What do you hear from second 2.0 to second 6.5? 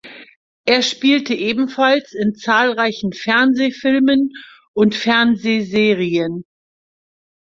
in zahlreichen Fernsehfilmen und Fernsehserien.